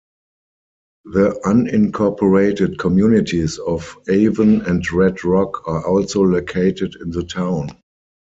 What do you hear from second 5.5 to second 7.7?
are also located in the town.